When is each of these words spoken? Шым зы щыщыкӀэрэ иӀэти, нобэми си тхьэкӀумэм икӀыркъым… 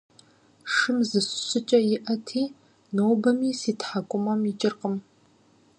Шым 0.73 0.97
зы 1.09 1.19
щыщыкӀэрэ 1.25 1.87
иӀэти, 1.95 2.43
нобэми 2.95 3.51
си 3.59 3.71
тхьэкӀумэм 3.79 4.41
икӀыркъым… 4.51 4.95